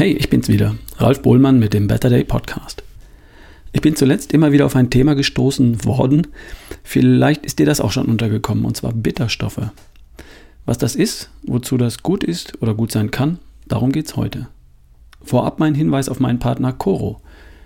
Hey, 0.00 0.12
ich 0.12 0.30
bin's 0.30 0.48
wieder, 0.48 0.76
Ralf 0.96 1.20
Bohlmann 1.20 1.58
mit 1.58 1.74
dem 1.74 1.86
Better 1.86 2.08
Day 2.08 2.24
Podcast. 2.24 2.82
Ich 3.74 3.82
bin 3.82 3.96
zuletzt 3.96 4.32
immer 4.32 4.50
wieder 4.50 4.64
auf 4.64 4.74
ein 4.74 4.88
Thema 4.88 5.14
gestoßen 5.14 5.84
worden. 5.84 6.28
Vielleicht 6.82 7.44
ist 7.44 7.58
dir 7.58 7.66
das 7.66 7.82
auch 7.82 7.92
schon 7.92 8.06
untergekommen, 8.06 8.64
und 8.64 8.78
zwar 8.78 8.94
Bitterstoffe. 8.94 9.60
Was 10.64 10.78
das 10.78 10.96
ist, 10.96 11.28
wozu 11.42 11.76
das 11.76 12.02
gut 12.02 12.24
ist 12.24 12.62
oder 12.62 12.72
gut 12.72 12.92
sein 12.92 13.10
kann, 13.10 13.40
darum 13.68 13.92
geht's 13.92 14.16
heute. 14.16 14.48
Vorab 15.22 15.58
mein 15.58 15.74
Hinweis 15.74 16.08
auf 16.08 16.18
meinen 16.18 16.38
Partner 16.38 16.72
Coro. 16.72 17.20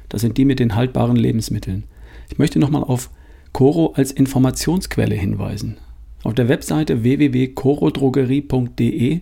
Das 0.08 0.20
sind 0.20 0.36
die 0.36 0.44
mit 0.44 0.58
den 0.58 0.74
haltbaren 0.74 1.14
Lebensmitteln. 1.14 1.84
Ich 2.30 2.38
möchte 2.38 2.58
nochmal 2.58 2.82
auf 2.82 3.10
Coro 3.52 3.92
als 3.94 4.10
Informationsquelle 4.10 5.14
hinweisen. 5.14 5.76
Auf 6.24 6.34
der 6.34 6.48
Webseite 6.48 7.04
www.corodrogerie.de 7.04 9.20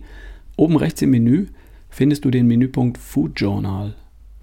oben 0.55 0.77
rechts 0.77 1.03
im 1.03 1.11
Menü 1.11 1.45
findest 1.93 2.25
du 2.25 2.31
den 2.31 2.47
Menüpunkt 2.47 2.97
Food 2.97 3.39
Journal 3.39 3.93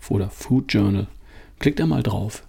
oder 0.08 0.30
Food 0.30 0.72
Journal. 0.72 1.08
Klick 1.58 1.74
da 1.76 1.86
mal 1.86 2.02
drauf. 2.02 2.44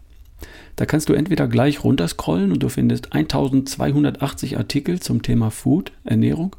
Da 0.75 0.85
kannst 0.85 1.09
du 1.09 1.13
entweder 1.13 1.47
gleich 1.47 1.83
runterscrollen 1.83 2.51
und 2.51 2.61
du 2.61 2.69
findest 2.69 3.11
1280 3.11 4.57
Artikel 4.57 4.99
zum 4.99 5.23
Thema 5.23 5.49
Food, 5.49 5.91
Ernährung, 6.03 6.55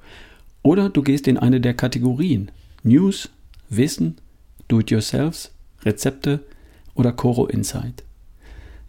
oder 0.63 0.91
du 0.91 1.03
gehst 1.03 1.29
in 1.29 1.39
eine 1.39 1.61
der 1.61 1.75
Kategorien 1.75 2.51
News, 2.83 3.31
Wissen, 3.69 4.17
Do-it-yourselfs, 4.67 5.53
Rezepte 5.85 6.41
oder 6.95 7.13
Coro 7.13 7.47
Insight. 7.47 8.03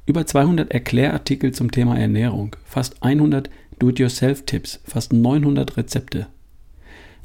Über 0.07 0.25
200 0.25 0.71
Erklärartikel 0.71 1.51
zum 1.51 1.71
Thema 1.71 1.97
Ernährung, 1.97 2.55
fast 2.65 3.01
100 3.03 3.51
Do-it-yourself-Tipps, 3.77 4.81
fast 4.83 5.13
900 5.13 5.77
Rezepte. 5.77 6.27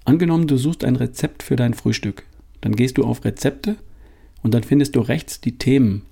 Angenommen, 0.09 0.47
du 0.47 0.57
suchst 0.57 0.85
ein 0.85 0.97
Rezept 0.97 1.43
für 1.43 1.57
dein 1.57 1.75
Frühstück. 1.75 2.25
Dann 2.63 2.75
gehst 2.75 2.97
du 2.97 3.05
auf 3.05 3.27
Rezepte 3.27 3.77
und 4.43 4.55
dann 4.55 4.63
findest 4.63 4.97
du 4.97 5.01
rechts 5.01 5.43
die 5.43 5.59
Themen. 5.59 6.07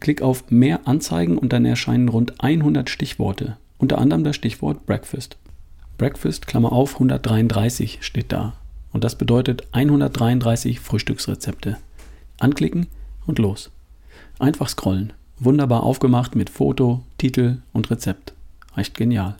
Klick 0.00 0.20
auf 0.20 0.50
Mehr 0.50 0.88
Anzeigen 0.88 1.38
und 1.38 1.52
dann 1.52 1.64
erscheinen 1.64 2.08
rund 2.08 2.40
100 2.42 2.90
Stichworte, 2.90 3.56
unter 3.78 3.98
anderem 3.98 4.24
das 4.24 4.34
Stichwort 4.34 4.84
Breakfast. 4.84 5.36
Breakfast, 5.96 6.48
Klammer 6.48 6.72
auf, 6.72 6.94
133 6.94 7.98
steht 8.00 8.32
da. 8.32 8.54
Und 8.92 9.04
das 9.04 9.16
bedeutet 9.16 9.68
133 9.70 10.80
Frühstücksrezepte. 10.80 11.76
Anklicken 12.40 12.88
und 13.28 13.38
los. 13.38 13.70
Einfach 14.40 14.68
scrollen. 14.68 15.12
Wunderbar 15.38 15.84
aufgemacht 15.84 16.34
mit 16.34 16.50
Foto, 16.50 17.04
Titel 17.16 17.58
und 17.72 17.92
Rezept. 17.92 18.32
Echt 18.74 18.96
genial. 18.96 19.36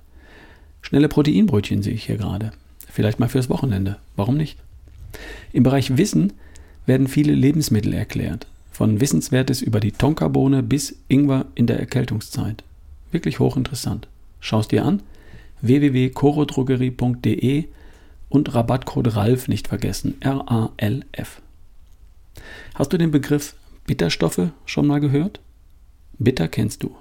Schnelle 0.81 1.09
Proteinbrötchen 1.09 1.83
sehe 1.83 1.95
ich 1.95 2.07
hier 2.07 2.19
gerade. 2.19 2.53
Vielleicht 2.97 3.21
mal 3.21 3.29
fürs 3.29 3.51
Wochenende. 3.51 3.99
Warum 4.17 4.39
nicht? 4.39 4.57
Im 5.53 5.65
Bereich 5.65 5.99
Wissen 5.99 6.33
werden 6.87 7.09
viele 7.09 7.35
Lebensmittel 7.35 7.93
erklärt. 7.93 8.47
Von 8.73 9.03
Wissenswertes 9.03 9.61
über 9.61 9.81
die 9.81 9.93
Tonkabohne 9.93 10.63
bis 10.63 10.97
Ingwer 11.07 11.45
in 11.55 11.67
der 11.67 11.79
Erkältungszeit. 11.79 12.65
Wirklich 13.13 13.39
hochinteressant. 13.39 14.09
Schau's 14.41 14.67
dir 14.67 14.87
an. 14.87 15.03
www.corodrogerie.de 15.61 17.65
und 18.31 18.55
Rabattcode 18.55 19.15
RALF 19.15 19.49
nicht 19.49 19.69
vergessen. 19.69 20.15
R-A-L-F. 20.21 21.43
Hast 22.77 22.95
du 22.95 22.97
den 22.97 23.11
Begriff 23.11 23.57
Bitterstoffe 23.87 24.49
schon 24.65 24.87
mal 24.87 25.01
gehört? 25.01 25.41
Bitter 26.19 26.49
kennst 26.49 26.83
du. 26.83 26.97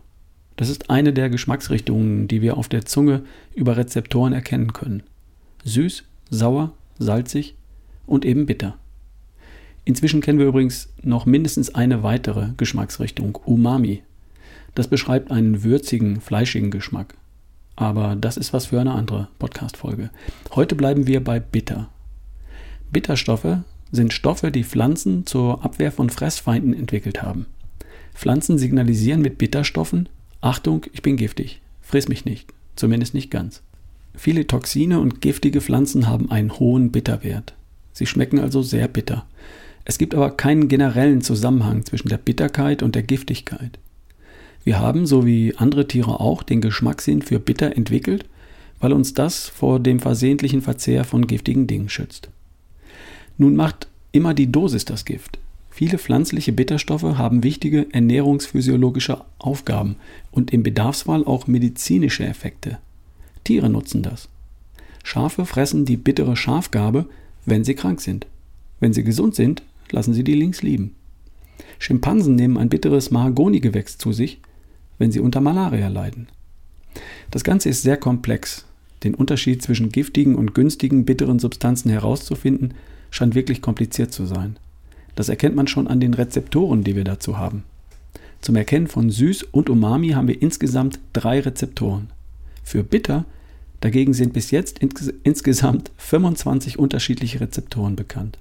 Das 0.57 0.67
ist 0.67 0.89
eine 0.89 1.13
der 1.13 1.29
Geschmacksrichtungen, 1.29 2.27
die 2.27 2.41
wir 2.41 2.57
auf 2.57 2.67
der 2.67 2.83
Zunge 2.83 3.21
über 3.53 3.77
Rezeptoren 3.77 4.33
erkennen 4.33 4.73
können 4.73 5.03
süß, 5.65 6.03
sauer, 6.29 6.71
salzig 6.97 7.55
und 8.05 8.23
eben 8.23 8.45
bitter. 8.45 8.77
Inzwischen 9.83 10.21
kennen 10.21 10.39
wir 10.39 10.47
übrigens 10.47 10.89
noch 11.03 11.25
mindestens 11.25 11.75
eine 11.75 12.01
weitere 12.01 12.49
Geschmacksrichtung, 12.57 13.35
Umami. 13.45 14.03
Das 14.73 14.87
beschreibt 14.87 15.31
einen 15.31 15.63
würzigen, 15.63 16.21
fleischigen 16.21 16.71
Geschmack. 16.71 17.15
Aber 17.75 18.15
das 18.15 18.37
ist 18.37 18.53
was 18.53 18.67
für 18.67 18.79
eine 18.79 18.93
andere 18.93 19.27
Podcast-Folge. 19.37 20.09
Heute 20.55 20.75
bleiben 20.75 21.07
wir 21.07 21.23
bei 21.23 21.39
bitter. 21.39 21.89
Bitterstoffe 22.91 23.57
sind 23.91 24.13
Stoffe, 24.13 24.51
die 24.51 24.63
Pflanzen 24.63 25.25
zur 25.25 25.63
Abwehr 25.63 25.91
von 25.91 26.09
Fressfeinden 26.09 26.73
entwickelt 26.73 27.21
haben. 27.21 27.45
Pflanzen 28.13 28.57
signalisieren 28.57 29.21
mit 29.21 29.37
Bitterstoffen: 29.37 30.09
Achtung, 30.41 30.85
ich 30.93 31.01
bin 31.01 31.17
giftig, 31.17 31.61
friss 31.81 32.07
mich 32.07 32.25
nicht, 32.25 32.47
zumindest 32.75 33.13
nicht 33.13 33.29
ganz. 33.29 33.61
Viele 34.17 34.47
Toxine 34.47 34.99
und 34.99 35.21
giftige 35.21 35.61
Pflanzen 35.61 36.07
haben 36.07 36.31
einen 36.31 36.59
hohen 36.59 36.91
Bitterwert. 36.91 37.53
Sie 37.93 38.05
schmecken 38.05 38.39
also 38.39 38.61
sehr 38.61 38.87
bitter. 38.87 39.25
Es 39.85 39.97
gibt 39.97 40.15
aber 40.15 40.31
keinen 40.31 40.67
generellen 40.67 41.21
Zusammenhang 41.21 41.85
zwischen 41.85 42.09
der 42.09 42.17
Bitterkeit 42.17 42.81
und 42.81 42.95
der 42.95 43.03
Giftigkeit. 43.03 43.77
Wir 44.63 44.79
haben, 44.79 45.05
so 45.05 45.25
wie 45.25 45.55
andere 45.57 45.87
Tiere 45.87 46.19
auch, 46.19 46.41
den 46.41 46.59
Geschmackssinn 46.59 47.21
für 47.21 47.39
bitter 47.39 47.77
entwickelt, 47.77 48.25
weil 48.79 48.93
uns 48.93 49.13
das 49.13 49.47
vor 49.47 49.79
dem 49.79 49.99
versehentlichen 49.99 50.61
Verzehr 50.61 51.03
von 51.03 51.27
giftigen 51.27 51.67
Dingen 51.67 51.87
schützt. 51.87 52.29
Nun 53.37 53.55
macht 53.55 53.87
immer 54.11 54.33
die 54.33 54.51
Dosis 54.51 54.85
das 54.85 55.05
Gift. 55.05 55.37
Viele 55.69 55.97
pflanzliche 55.97 56.53
Bitterstoffe 56.53 57.03
haben 57.03 57.43
wichtige 57.43 57.87
ernährungsphysiologische 57.91 59.21
Aufgaben 59.37 59.97
und 60.31 60.51
im 60.51 60.63
Bedarfsfall 60.63 61.25
auch 61.25 61.47
medizinische 61.47 62.25
Effekte. 62.25 62.79
Tiere 63.45 63.69
nutzen 63.69 64.01
das. 64.03 64.27
Schafe 65.03 65.45
fressen 65.45 65.85
die 65.85 65.95
bittere 65.95 66.35
Schafgabe, 66.35 67.05
wenn 67.45 67.63
sie 67.63 67.75
krank 67.75 68.01
sind. 68.01 68.27
Wenn 68.81 68.91
sie 68.91 69.05
gesund 69.05 69.35
sind, 69.35 69.63
lassen 69.91 70.13
sie 70.13 70.23
die 70.23 70.33
links 70.33 70.61
lieben. 70.61 70.95
Schimpansen 71.79 72.35
nehmen 72.35 72.57
ein 72.57 72.69
bitteres 72.69 73.11
Mahagonigewächs 73.11 73.97
zu 73.97 74.11
sich, 74.11 74.41
wenn 74.97 75.11
sie 75.11 75.19
unter 75.19 75.41
Malaria 75.41 75.87
leiden. 75.87 76.27
Das 77.31 77.43
Ganze 77.43 77.69
ist 77.69 77.83
sehr 77.83 77.97
komplex. 77.97 78.65
Den 79.03 79.13
Unterschied 79.13 79.61
zwischen 79.61 79.91
giftigen 79.91 80.35
und 80.35 80.55
günstigen 80.55 81.05
bitteren 81.05 81.39
Substanzen 81.39 81.89
herauszufinden, 81.91 82.73
scheint 83.11 83.35
wirklich 83.35 83.61
kompliziert 83.61 84.11
zu 84.11 84.25
sein. 84.25 84.57
Das 85.15 85.29
erkennt 85.29 85.55
man 85.55 85.67
schon 85.67 85.87
an 85.87 85.99
den 85.99 86.13
Rezeptoren, 86.13 86.83
die 86.83 86.95
wir 86.95 87.03
dazu 87.03 87.37
haben. 87.37 87.63
Zum 88.41 88.55
Erkennen 88.55 88.87
von 88.87 89.09
Süß 89.09 89.43
und 89.43 89.69
Umami 89.69 90.09
haben 90.09 90.27
wir 90.27 90.41
insgesamt 90.41 90.99
drei 91.13 91.39
Rezeptoren. 91.39 92.09
Für 92.65 92.83
bitter 92.83 93.25
dagegen 93.79 94.13
sind 94.13 94.33
bis 94.33 94.49
jetzt 94.49 94.79
ins 94.79 95.13
insgesamt 95.23 95.91
25 95.97 96.79
unterschiedliche 96.79 97.39
Rezeptoren 97.39 97.95
bekannt. 97.95 98.39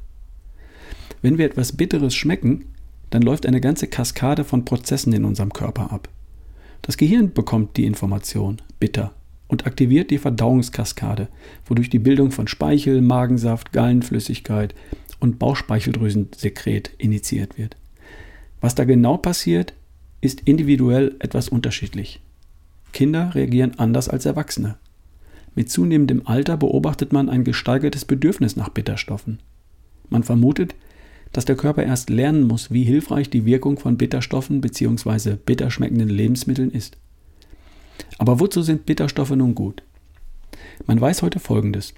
Wenn 1.22 1.36
wir 1.38 1.44
etwas 1.44 1.76
Bitteres 1.76 2.14
schmecken, 2.14 2.64
dann 3.10 3.22
läuft 3.22 3.46
eine 3.46 3.60
ganze 3.60 3.86
Kaskade 3.86 4.42
von 4.42 4.64
Prozessen 4.64 5.12
in 5.12 5.26
unserem 5.26 5.52
Körper 5.52 5.92
ab. 5.92 6.08
Das 6.82 6.96
Gehirn 6.96 7.34
bekommt 7.34 7.76
die 7.76 7.84
Information 7.84 8.62
bitter 8.80 9.12
und 9.46 9.66
aktiviert 9.66 10.10
die 10.10 10.18
Verdauungskaskade, 10.18 11.28
wodurch 11.66 11.90
die 11.90 11.98
Bildung 11.98 12.30
von 12.30 12.48
Speichel, 12.48 13.02
Magensaft, 13.02 13.72
Gallenflüssigkeit 13.72 14.74
und 15.20 15.38
Bauchspeicheldrüsensekret 15.38 16.90
initiiert 16.96 17.58
wird. 17.58 17.76
Was 18.62 18.74
da 18.74 18.84
genau 18.84 19.18
passiert, 19.18 19.74
ist 20.22 20.40
individuell 20.40 21.14
etwas 21.18 21.50
unterschiedlich. 21.50 22.20
Kinder 22.94 23.34
reagieren 23.34 23.72
anders 23.76 24.08
als 24.08 24.24
Erwachsene. 24.24 24.76
Mit 25.54 25.70
zunehmendem 25.70 26.22
Alter 26.26 26.56
beobachtet 26.56 27.12
man 27.12 27.28
ein 27.28 27.44
gesteigertes 27.44 28.06
Bedürfnis 28.06 28.56
nach 28.56 28.70
Bitterstoffen. 28.70 29.40
Man 30.08 30.22
vermutet, 30.22 30.74
dass 31.32 31.44
der 31.44 31.56
Körper 31.56 31.82
erst 31.82 32.08
lernen 32.08 32.44
muss, 32.44 32.70
wie 32.70 32.84
hilfreich 32.84 33.28
die 33.28 33.44
Wirkung 33.44 33.78
von 33.78 33.98
Bitterstoffen 33.98 34.60
bzw. 34.60 35.36
bitterschmeckenden 35.36 36.08
Lebensmitteln 36.08 36.70
ist. 36.70 36.96
Aber 38.18 38.40
wozu 38.40 38.62
sind 38.62 38.86
Bitterstoffe 38.86 39.34
nun 39.34 39.54
gut? 39.54 39.82
Man 40.86 41.00
weiß 41.00 41.22
heute 41.22 41.40
Folgendes. 41.40 41.94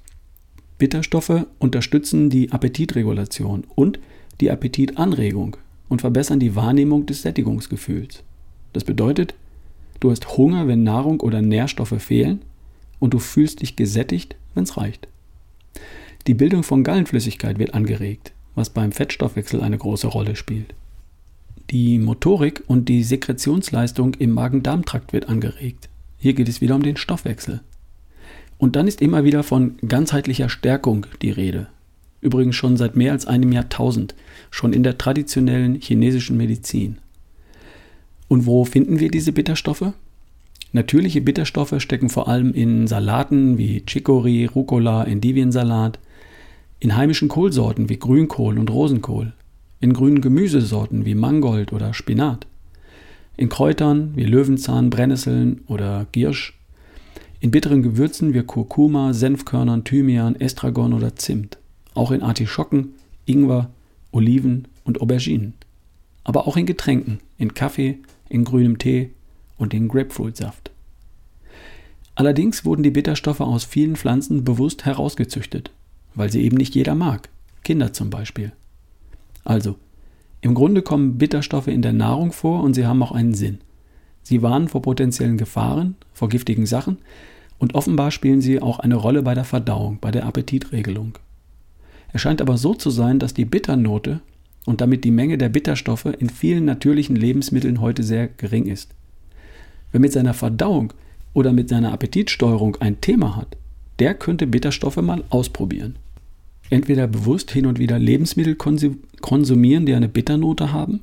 Bitterstoffe 0.78 1.46
unterstützen 1.58 2.30
die 2.30 2.52
Appetitregulation 2.52 3.64
und 3.74 3.98
die 4.40 4.50
Appetitanregung 4.50 5.56
und 5.88 6.00
verbessern 6.00 6.40
die 6.40 6.56
Wahrnehmung 6.56 7.06
des 7.06 7.22
Sättigungsgefühls. 7.22 8.22
Das 8.72 8.84
bedeutet, 8.84 9.34
Du 10.00 10.10
hast 10.10 10.36
Hunger, 10.36 10.66
wenn 10.68 10.82
Nahrung 10.82 11.20
oder 11.20 11.42
Nährstoffe 11.42 12.00
fehlen 12.02 12.42
und 12.98 13.14
du 13.14 13.18
fühlst 13.18 13.62
dich 13.62 13.76
gesättigt, 13.76 14.36
wenn 14.54 14.64
es 14.64 14.76
reicht. 14.76 15.08
Die 16.26 16.34
Bildung 16.34 16.62
von 16.62 16.82
Gallenflüssigkeit 16.82 17.58
wird 17.58 17.74
angeregt, 17.74 18.32
was 18.54 18.70
beim 18.70 18.92
Fettstoffwechsel 18.92 19.62
eine 19.62 19.78
große 19.78 20.08
Rolle 20.08 20.36
spielt. 20.36 20.74
Die 21.70 21.98
Motorik 21.98 22.62
und 22.66 22.88
die 22.88 23.02
Sekretionsleistung 23.02 24.14
im 24.14 24.32
Magen-Darm-Trakt 24.32 25.12
wird 25.12 25.28
angeregt. 25.28 25.88
Hier 26.18 26.34
geht 26.34 26.48
es 26.48 26.60
wieder 26.60 26.74
um 26.74 26.82
den 26.82 26.96
Stoffwechsel. 26.96 27.60
Und 28.58 28.76
dann 28.76 28.88
ist 28.88 29.02
immer 29.02 29.24
wieder 29.24 29.42
von 29.42 29.76
ganzheitlicher 29.86 30.48
Stärkung 30.48 31.06
die 31.22 31.30
Rede. 31.30 31.68
Übrigens 32.20 32.56
schon 32.56 32.76
seit 32.76 32.96
mehr 32.96 33.12
als 33.12 33.26
einem 33.26 33.52
Jahrtausend, 33.52 34.14
schon 34.50 34.72
in 34.72 34.82
der 34.82 34.96
traditionellen 34.98 35.80
chinesischen 35.80 36.36
Medizin. 36.36 36.98
Und 38.28 38.46
wo 38.46 38.64
finden 38.64 38.98
wir 38.98 39.10
diese 39.10 39.32
Bitterstoffe? 39.32 39.92
Natürliche 40.72 41.20
Bitterstoffe 41.20 41.74
stecken 41.78 42.08
vor 42.08 42.28
allem 42.28 42.52
in 42.52 42.86
Salaten 42.86 43.56
wie 43.56 43.82
Chicorée, 43.86 44.50
Rucola, 44.50 45.04
Endiviensalat, 45.04 45.98
in 46.80 46.96
heimischen 46.96 47.28
Kohlsorten 47.28 47.88
wie 47.88 47.98
Grünkohl 47.98 48.58
und 48.58 48.70
Rosenkohl, 48.70 49.32
in 49.80 49.92
grünen 49.92 50.20
Gemüsesorten 50.20 51.06
wie 51.06 51.14
Mangold 51.14 51.72
oder 51.72 51.94
Spinat, 51.94 52.46
in 53.36 53.48
Kräutern 53.48 54.12
wie 54.16 54.24
Löwenzahn, 54.24 54.90
Brennnesseln 54.90 55.62
oder 55.68 56.06
Giersch, 56.12 56.58
in 57.40 57.50
bitteren 57.50 57.82
Gewürzen 57.82 58.34
wie 58.34 58.42
Kurkuma, 58.42 59.12
Senfkörnern, 59.12 59.84
Thymian, 59.84 60.36
Estragon 60.36 60.92
oder 60.92 61.16
Zimt, 61.16 61.58
auch 61.94 62.10
in 62.10 62.22
Artischocken, 62.22 62.94
Ingwer, 63.24 63.70
Oliven 64.10 64.68
und 64.84 65.00
Auberginen, 65.00 65.54
aber 66.24 66.46
auch 66.46 66.56
in 66.56 66.66
Getränken, 66.66 67.20
in 67.38 67.54
Kaffee, 67.54 67.98
in 68.28 68.44
grünem 68.44 68.78
Tee 68.78 69.10
und 69.56 69.74
in 69.74 69.88
Grapefruitsaft. 69.88 70.70
Allerdings 72.14 72.64
wurden 72.64 72.82
die 72.82 72.90
Bitterstoffe 72.90 73.40
aus 73.40 73.64
vielen 73.64 73.96
Pflanzen 73.96 74.44
bewusst 74.44 74.84
herausgezüchtet, 74.84 75.70
weil 76.14 76.30
sie 76.30 76.42
eben 76.42 76.56
nicht 76.56 76.74
jeder 76.74 76.94
mag, 76.94 77.28
Kinder 77.62 77.92
zum 77.92 78.10
Beispiel. 78.10 78.52
Also, 79.44 79.76
im 80.40 80.54
Grunde 80.54 80.82
kommen 80.82 81.18
Bitterstoffe 81.18 81.68
in 81.68 81.82
der 81.82 81.92
Nahrung 81.92 82.32
vor 82.32 82.62
und 82.62 82.74
sie 82.74 82.86
haben 82.86 83.02
auch 83.02 83.12
einen 83.12 83.34
Sinn. 83.34 83.58
Sie 84.22 84.42
warnen 84.42 84.68
vor 84.68 84.82
potenziellen 84.82 85.38
Gefahren, 85.38 85.96
vor 86.12 86.28
giftigen 86.28 86.66
Sachen 86.66 86.98
und 87.58 87.74
offenbar 87.74 88.10
spielen 88.10 88.40
sie 88.40 88.60
auch 88.60 88.78
eine 88.78 88.96
Rolle 88.96 89.22
bei 89.22 89.34
der 89.34 89.44
Verdauung, 89.44 89.98
bei 90.00 90.10
der 90.10 90.26
Appetitregelung. 90.26 91.18
Es 92.12 92.20
scheint 92.20 92.40
aber 92.40 92.56
so 92.56 92.74
zu 92.74 92.90
sein, 92.90 93.18
dass 93.18 93.34
die 93.34 93.44
Bitternote 93.44 94.20
und 94.66 94.80
damit 94.80 95.04
die 95.04 95.10
Menge 95.10 95.38
der 95.38 95.48
Bitterstoffe 95.48 96.06
in 96.18 96.28
vielen 96.28 96.64
natürlichen 96.64 97.16
Lebensmitteln 97.16 97.80
heute 97.80 98.02
sehr 98.02 98.28
gering 98.28 98.66
ist. 98.66 98.90
Wer 99.92 100.00
mit 100.00 100.12
seiner 100.12 100.34
Verdauung 100.34 100.92
oder 101.32 101.52
mit 101.52 101.68
seiner 101.68 101.92
Appetitsteuerung 101.92 102.76
ein 102.76 103.00
Thema 103.00 103.36
hat, 103.36 103.56
der 103.98 104.14
könnte 104.14 104.46
Bitterstoffe 104.46 104.96
mal 104.96 105.24
ausprobieren. 105.30 105.96
Entweder 106.68 107.06
bewusst 107.06 107.50
hin 107.52 107.66
und 107.66 107.78
wieder 107.78 107.98
Lebensmittel 107.98 108.56
konsumieren, 108.56 109.86
die 109.86 109.94
eine 109.94 110.08
Bitternote 110.08 110.72
haben, 110.72 111.00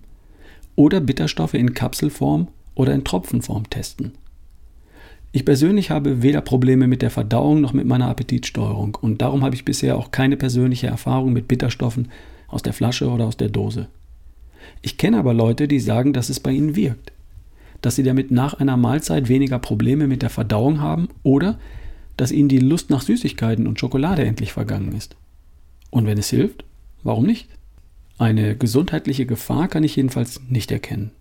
oder 0.75 1.00
Bitterstoffe 1.00 1.54
in 1.54 1.74
Kapselform 1.74 2.50
oder 2.75 2.94
in 2.94 3.04
Tropfenform 3.04 3.69
testen. 3.69 4.13
Ich 5.31 5.45
persönlich 5.45 5.89
habe 5.89 6.21
weder 6.21 6.42
Probleme 6.42 6.88
mit 6.88 7.01
der 7.01 7.10
Verdauung 7.10 7.62
noch 7.62 7.74
mit 7.74 7.88
meiner 7.88 8.07
Appetitsteuerung 8.07 8.98
und 9.01 9.21
darum 9.21 9.44
habe 9.44 9.56
ich 9.56 9.65
bisher 9.65 9.98
auch 9.98 10.12
keine 10.12 10.38
persönliche 10.38 10.88
Erfahrung 10.88 11.33
mit 11.33 11.48
Bitterstoffen 11.48 12.10
aus 12.48 12.62
der 12.62 12.74
Flasche 12.74 13.10
oder 13.10 13.25
aus 13.25 13.38
der 13.38 13.50
Dose. 13.50 13.88
Ich 14.81 14.98
kenne 14.98 15.18
aber 15.19 15.34
Leute, 15.34 15.68
die 15.68 15.80
sagen, 15.80 16.13
dass 16.13 16.30
es 16.30 16.40
bei 16.40 16.51
ihnen 16.51 16.75
wirkt, 16.75 17.12
dass 17.81 17.95
sie 17.95 18.04
damit 18.04 18.31
nach 18.31 18.54
einer 18.56 18.78
Mahlzeit 18.78 19.30
weniger 19.30 19.60
Probleme 19.60 20.07
mit 20.07 20.22
der 20.22 20.30
Verdauung 20.30 20.80
haben 20.80 21.10
oder 21.24 21.60
dass 22.18 22.31
ihnen 22.31 22.50
die 22.50 22.60
Lust 22.60 22.90
nach 22.90 23.01
Süßigkeiten 23.01 23.68
und 23.68 23.80
Schokolade 23.80 24.24
endlich 24.24 24.54
vergangen 24.54 24.94
ist. 24.94 25.16
Und 25.90 26.06
wenn 26.06 26.18
es 26.18 26.30
hilft, 26.30 26.63
warum 27.04 27.25
nicht? 27.25 27.50
Eine 28.18 28.56
gesundheitliche 28.56 29.25
Gefahr 29.25 29.68
kann 29.68 29.84
ich 29.84 29.96
jedenfalls 29.96 30.42
nicht 30.48 30.72
erkennen. 30.72 31.12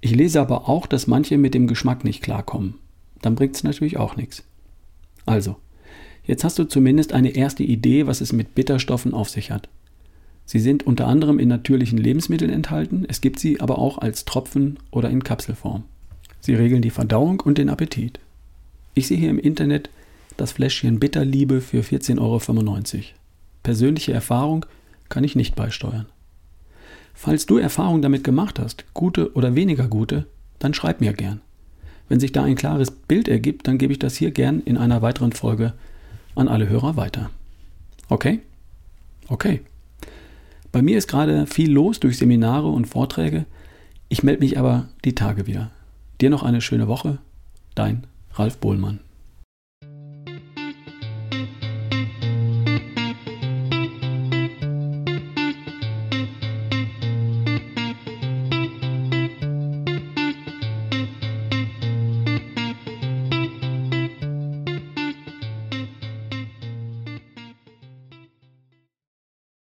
Ich 0.00 0.14
lese 0.14 0.40
aber 0.40 0.68
auch, 0.68 0.86
dass 0.86 1.06
manche 1.06 1.38
mit 1.38 1.54
dem 1.54 1.66
Geschmack 1.66 2.04
nicht 2.04 2.22
klarkommen. 2.22 2.74
Dann 3.22 3.34
bringt 3.34 3.56
es 3.56 3.64
natürlich 3.64 3.96
auch 3.96 4.16
nichts. 4.16 4.44
Also, 5.24 5.56
jetzt 6.24 6.44
hast 6.44 6.58
du 6.58 6.64
zumindest 6.64 7.12
eine 7.12 7.30
erste 7.30 7.62
Idee, 7.62 8.06
was 8.06 8.20
es 8.20 8.32
mit 8.32 8.54
Bitterstoffen 8.54 9.14
auf 9.14 9.30
sich 9.30 9.50
hat. 9.50 9.68
Sie 10.44 10.60
sind 10.60 10.86
unter 10.86 11.06
anderem 11.06 11.38
in 11.38 11.48
natürlichen 11.48 11.98
Lebensmitteln 11.98 12.50
enthalten, 12.50 13.04
es 13.08 13.20
gibt 13.20 13.38
sie 13.38 13.60
aber 13.60 13.78
auch 13.78 13.98
als 13.98 14.24
Tropfen 14.24 14.78
oder 14.90 15.08
in 15.10 15.24
Kapselform. 15.24 15.84
Sie 16.40 16.54
regeln 16.54 16.82
die 16.82 16.90
Verdauung 16.90 17.40
und 17.40 17.58
den 17.58 17.68
Appetit. 17.68 18.18
Ich 18.94 19.06
sehe 19.06 19.16
hier 19.16 19.30
im 19.30 19.38
Internet 19.38 19.88
das 20.36 20.52
Fläschchen 20.52 20.98
Bitterliebe 20.98 21.60
für 21.60 21.82
14,95 21.82 22.18
Euro. 22.20 23.04
Persönliche 23.62 24.12
Erfahrung 24.12 24.66
kann 25.08 25.24
ich 25.24 25.36
nicht 25.36 25.54
beisteuern. 25.54 26.06
Falls 27.14 27.46
du 27.46 27.58
Erfahrungen 27.58 28.02
damit 28.02 28.24
gemacht 28.24 28.58
hast, 28.58 28.84
gute 28.94 29.32
oder 29.34 29.54
weniger 29.54 29.86
gute, 29.86 30.26
dann 30.58 30.74
schreib 30.74 31.00
mir 31.00 31.12
gern. 31.12 31.40
Wenn 32.08 32.20
sich 32.20 32.32
da 32.32 32.42
ein 32.42 32.56
klares 32.56 32.90
Bild 32.90 33.28
ergibt, 33.28 33.68
dann 33.68 33.78
gebe 33.78 33.92
ich 33.92 33.98
das 33.98 34.16
hier 34.16 34.32
gern 34.32 34.60
in 34.60 34.76
einer 34.76 35.02
weiteren 35.02 35.32
Folge 35.32 35.74
an 36.34 36.48
alle 36.48 36.68
Hörer 36.68 36.96
weiter. 36.96 37.30
Okay? 38.08 38.40
Okay. 39.28 39.60
Bei 40.72 40.80
mir 40.80 40.96
ist 40.96 41.06
gerade 41.06 41.46
viel 41.46 41.70
los 41.70 42.00
durch 42.00 42.16
Seminare 42.16 42.68
und 42.68 42.86
Vorträge. 42.86 43.44
Ich 44.08 44.22
melde 44.22 44.40
mich 44.40 44.58
aber 44.58 44.88
die 45.04 45.14
Tage 45.14 45.46
wieder. 45.46 45.70
Dir 46.20 46.30
noch 46.30 46.42
eine 46.42 46.62
schöne 46.62 46.88
Woche. 46.88 47.18
Dein 47.74 48.06
Ralf 48.32 48.56
Bohlmann. 48.56 49.00